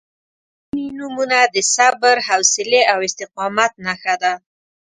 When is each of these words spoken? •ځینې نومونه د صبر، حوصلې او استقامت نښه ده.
•ځینې 0.69 0.85
نومونه 0.99 1.39
د 1.53 1.55
صبر، 1.75 2.15
حوصلې 2.27 2.81
او 2.91 2.97
استقامت 3.07 3.71
نښه 3.85 4.15
ده. 4.21 4.33